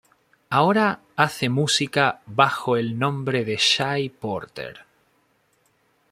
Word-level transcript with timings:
Ahora 0.49 0.99
hace 1.15 1.47
música 1.47 2.21
bajo 2.25 2.75
el 2.75 2.97
nombre 2.97 3.45
de 3.45 3.57
Shy 3.57 4.09
Porter. 4.09 4.83